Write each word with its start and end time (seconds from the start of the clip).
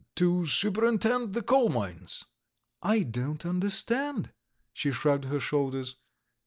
To 0.15 0.47
superintend 0.47 1.35
the 1.35 1.43
coal 1.43 1.69
mines." 1.69 2.25
"I 2.81 3.03
don't 3.03 3.45
understand!" 3.45 4.33
she 4.73 4.91
shrugged 4.91 5.25
her 5.25 5.39
shoulders. 5.39 5.97